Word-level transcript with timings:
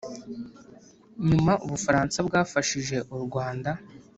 nyuma 1.27 1.53
u 1.65 1.67
bufaransa 1.71 2.17
bwafashije 2.27 2.97
u 3.15 3.17
rwanda 3.25 3.71